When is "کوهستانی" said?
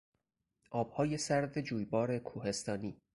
2.19-3.01